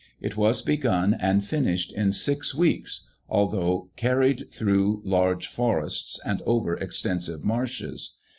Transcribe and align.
It 0.19 0.35
was 0.35 0.63
begun 0.63 1.13
and 1.13 1.45
finished 1.45 1.93
in 1.93 2.11
six 2.11 2.55
weeks, 2.55 3.07
although 3.29 3.91
carried 3.97 4.49
through 4.49 5.03
large 5.05 5.45
forests 5.45 6.19
and 6.25 6.41
over 6.41 6.75
extensive 6.75 7.43
marshes. 7.45 8.15